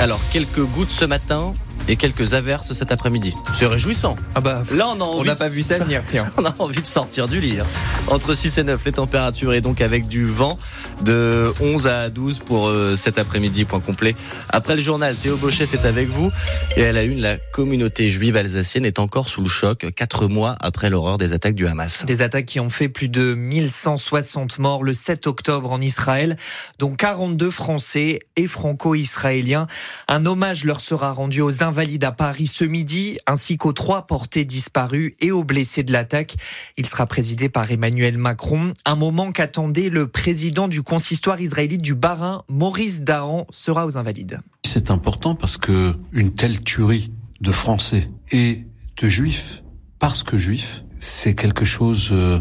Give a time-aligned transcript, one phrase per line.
[0.00, 1.52] Alors, quelques gouttes ce matin
[1.88, 3.34] et quelques averses cet après-midi.
[3.52, 4.16] C'est réjouissant.
[4.34, 6.30] Ah bah, Là, on a envie n'a pas vu ça venir, tiens.
[6.36, 7.60] On a envie de sortir du lit.
[7.60, 7.66] hein.
[8.08, 10.58] Entre 6 et 9, les températures et donc avec du vent
[11.02, 14.14] de 11 à 12 pour euh, cet après-midi, point complet.
[14.50, 16.30] Après le journal, Théo Bauchet, c'est avec vous.
[16.76, 20.56] Et à la une, la communauté juive alsacienne est encore sous le choc, quatre mois
[20.60, 22.04] après l'horreur des attaques du Hamas.
[22.04, 26.36] Des attaques qui ont fait plus de 1160 morts le 7 octobre en Israël,
[26.78, 29.66] dont 42 Français et franco-israéliens.
[30.08, 34.44] Un hommage leur sera rendu aux invalides à Paris ce midi, ainsi qu'aux trois portés
[34.44, 36.36] disparus et aux blessés de l'attaque.
[36.76, 38.72] Il sera présidé par Emmanuel Macron.
[38.84, 44.38] Un moment qu'attendait le président du consistoire israélite du Bas-Rhin, Maurice Dahan, sera aux invalides.
[44.64, 48.68] C'est important parce que une telle tuerie de Français et
[49.02, 49.64] de Juifs,
[49.98, 52.38] parce que Juifs, c'est quelque chose euh,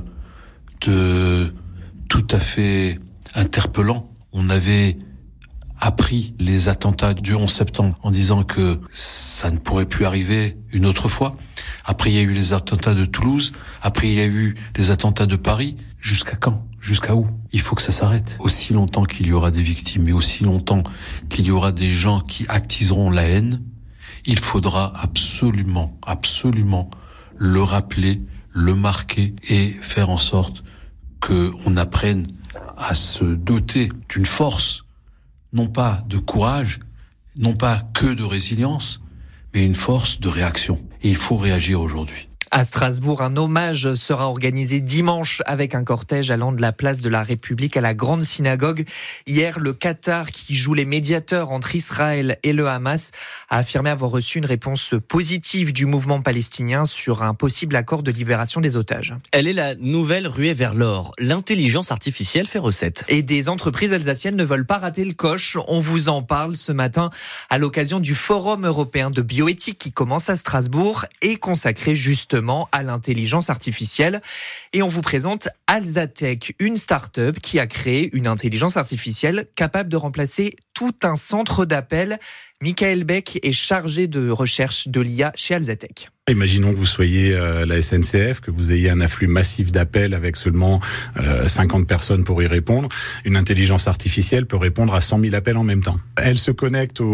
[0.82, 1.52] de
[2.08, 3.00] tout à fait
[3.34, 4.12] interpellant.
[4.32, 4.96] On avait
[5.84, 10.86] appris les attentats du 11 septembre en disant que ça ne pourrait plus arriver une
[10.86, 11.36] autre fois.
[11.84, 13.52] Après, il y a eu les attentats de Toulouse.
[13.82, 15.76] Après, il y a eu les attentats de Paris.
[16.00, 16.66] Jusqu'à quand?
[16.80, 17.28] Jusqu'à où?
[17.52, 18.38] Il faut que ça s'arrête.
[18.40, 20.84] Aussi longtemps qu'il y aura des victimes et aussi longtemps
[21.28, 23.62] qu'il y aura des gens qui attiseront la haine,
[24.26, 26.90] il faudra absolument, absolument
[27.38, 28.22] le rappeler,
[28.54, 30.64] le marquer et faire en sorte
[31.20, 32.26] que on apprenne
[32.78, 34.83] à se doter d'une force,
[35.54, 36.80] non pas de courage,
[37.38, 39.02] non pas que de résilience,
[39.54, 40.80] mais une force de réaction.
[41.02, 42.28] Et il faut réagir aujourd'hui.
[42.56, 47.10] À Strasbourg, un hommage sera organisé dimanche avec un cortège allant de la place de
[47.10, 48.86] la République à la Grande Synagogue.
[49.26, 53.10] Hier, le Qatar, qui joue les médiateurs entre Israël et le Hamas,
[53.50, 58.12] a affirmé avoir reçu une réponse positive du mouvement palestinien sur un possible accord de
[58.12, 59.16] libération des otages.
[59.32, 61.12] Elle est la nouvelle ruée vers l'or.
[61.18, 63.04] L'intelligence artificielle fait recette.
[63.08, 65.58] Et des entreprises alsaciennes ne veulent pas rater le coche.
[65.68, 67.10] On vous en parle ce matin
[67.50, 72.84] à l'occasion du Forum européen de bioéthique qui commence à Strasbourg et consacré justement à
[72.84, 74.22] l'intelligence artificielle.
[74.74, 79.98] Et on vous présente Alzatech, une start-up qui a créé une intelligence artificielle capable de
[79.98, 82.20] remplacer tout un centre d'appel.
[82.62, 86.13] Michael Beck est chargé de recherche de l'IA chez Alzatech.
[86.32, 90.38] Imaginons que vous soyez euh, la SNCF, que vous ayez un afflux massif d'appels avec
[90.38, 90.80] seulement
[91.20, 92.88] euh, 50 personnes pour y répondre.
[93.26, 96.00] Une intelligence artificielle peut répondre à 100 000 appels en même temps.
[96.16, 97.06] Elle se connecte au,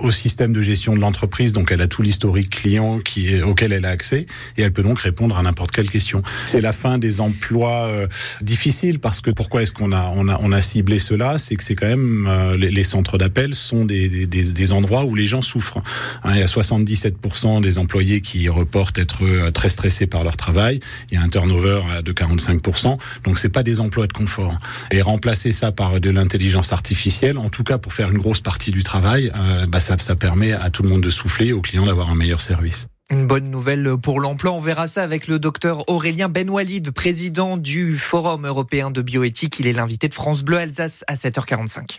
[0.00, 3.84] au- système de gestion de l'entreprise, donc elle a tout l'historique client qui auquel elle
[3.84, 4.24] a accès,
[4.56, 6.22] et elle peut donc répondre à n'importe quelle question.
[6.46, 8.06] C'est la fin des emplois euh,
[8.40, 11.36] difficiles parce que pourquoi est-ce qu'on a, on a, on a ciblé cela?
[11.36, 15.04] C'est que c'est quand même euh, les, les centres d'appel sont des, des, des endroits
[15.04, 15.82] où les gens souffrent.
[16.22, 20.36] Hein, il y a 77% des employés qui reportent être euh, très stressés par leur
[20.36, 20.80] travail.
[21.10, 22.98] Il y a un turnover euh, de 45%.
[23.24, 24.58] Donc c'est pas des emplois de confort.
[24.90, 28.70] Et remplacer ça par de l'intelligence artificielle, en tout cas pour faire une grosse partie
[28.70, 31.86] du travail, euh, bah ça, ça permet à tout le monde de souffler, aux clients
[31.86, 32.86] d'avoir un meilleur service.
[33.10, 34.52] Une bonne nouvelle pour l'emploi.
[34.52, 39.60] On verra ça avec le docteur Aurélien Benwalid, président du Forum européen de bioéthique.
[39.60, 41.98] Il est l'invité de France Bleu Alsace à 7h45.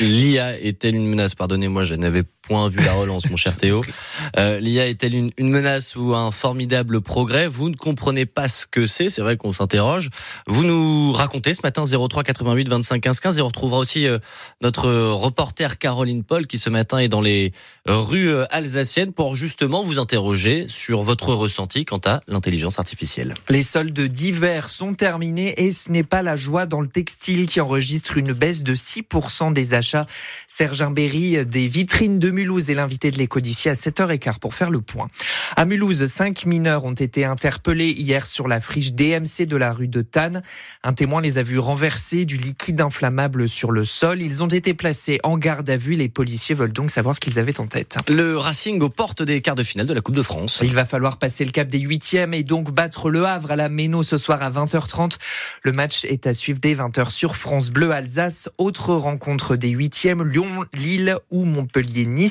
[0.00, 3.82] L'IA est-elle une menace Pardonnez-moi, je n'avais point vu la relance, mon cher Théo.
[4.38, 7.46] Euh, L'IA est-elle une, une menace ou un formidable progrès?
[7.46, 10.10] Vous ne comprenez pas ce que c'est, c'est vrai qu'on s'interroge.
[10.46, 14.18] Vous nous racontez ce matin 03 88 25 15 15 et on retrouvera aussi euh,
[14.60, 17.52] notre reporter Caroline Paul qui ce matin est dans les
[17.86, 23.34] rues euh, alsaciennes pour justement vous interroger sur votre ressenti quant à l'intelligence artificielle.
[23.50, 27.60] Les soldes d'hiver sont terminés et ce n'est pas la joie dans le textile qui
[27.60, 30.06] enregistre une baisse de 6% des achats.
[30.48, 34.70] Serge Imbéry des vitrines de Mulhouse est l'invité de l'écho d'ici à 7h15 pour faire
[34.70, 35.08] le point.
[35.56, 39.88] À Mulhouse, cinq mineurs ont été interpellés hier sur la friche DMC de la rue
[39.88, 40.42] de Tannes.
[40.82, 44.20] Un témoin les a vus renverser du liquide inflammable sur le sol.
[44.20, 45.94] Ils ont été placés en garde à vue.
[45.94, 47.96] Les policiers veulent donc savoir ce qu'ils avaient en tête.
[48.08, 50.60] Le Racing aux portes des quarts de finale de la Coupe de France.
[50.62, 53.68] Il va falloir passer le cap des huitièmes et donc battre le Havre à la
[53.68, 55.18] Méno ce soir à 20h30.
[55.62, 58.48] Le match est à suivre dès 20h sur France Bleu Alsace.
[58.58, 62.23] Autre rencontre des huitièmes, Lyon, Lille ou Montpellier-Nice.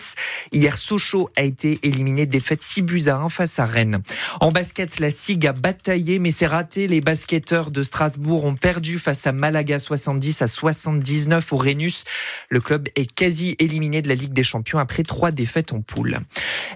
[0.52, 4.02] Hier, Sochaux a été éliminé défaite 6 buts à 1 face à Rennes.
[4.40, 6.88] En basket, la SIG a bataillé, mais c'est raté.
[6.88, 12.04] Les basketteurs de Strasbourg ont perdu face à Malaga 70 à 79 au Rhenus.
[12.50, 16.20] Le club est quasi éliminé de la Ligue des Champions après trois défaites en poule.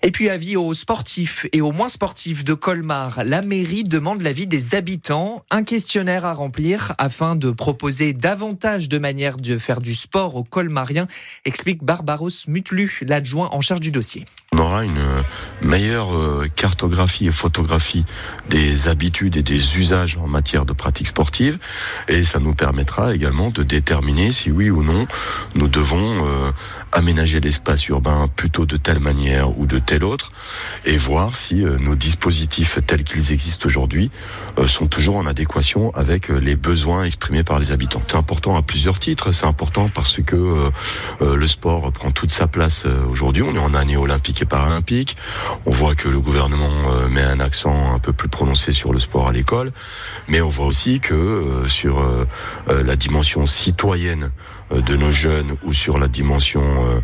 [0.04, 3.24] Et puis, avis aux sportifs et aux moins sportifs de Colmar.
[3.24, 5.44] La mairie demande l'avis des habitants.
[5.50, 10.44] Un questionnaire à remplir afin de proposer davantage de manières de faire du sport aux
[10.44, 11.08] colmariens,
[11.46, 14.26] explique Barbaros Mutlu, l'adjoint en charge du dossier.
[14.58, 15.24] On aura une
[15.62, 18.06] meilleure euh, cartographie et photographie
[18.50, 21.58] des habitudes et des usages en matière de pratique sportive
[22.08, 25.08] et ça nous permettra également de déterminer si oui ou non
[25.56, 26.52] nous devons euh,
[26.92, 30.32] aménager l'espace urbain plutôt de telle manière ou de telle autre
[30.86, 34.12] et voir si euh, nos dispositifs tels qu'ils existent aujourd'hui
[34.68, 38.02] sont toujours en adéquation avec les besoins exprimés par les habitants.
[38.08, 40.72] C'est important à plusieurs titres, c'est important parce que
[41.22, 45.18] le sport prend toute sa place aujourd'hui, on est en année olympique paralympique,
[45.66, 46.72] on voit que le gouvernement
[47.10, 49.72] met un accent un peu plus prononcé sur le sport à l'école,
[50.28, 52.06] mais on voit aussi que sur
[52.68, 54.32] la dimension citoyenne
[54.72, 57.02] de nos jeunes ou sur la dimension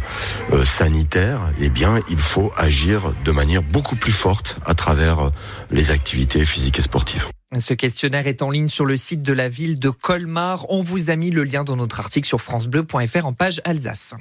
[0.66, 5.31] sanitaire, eh bien, il faut agir de manière beaucoup plus forte à travers
[5.72, 7.28] les activités physiques et sportives.
[7.60, 10.66] Ce questionnaire est en ligne sur le site de la ville de Colmar.
[10.69, 14.16] On vous a mis le lien dans notre article sur francebleu.fr en page Alsace.